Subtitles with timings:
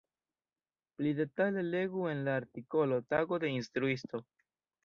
[0.99, 4.25] Pli detale legu en la artikolo Tago de instruisto.